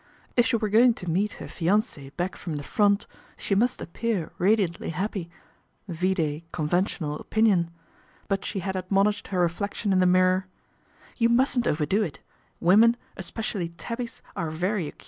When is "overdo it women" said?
11.67-12.97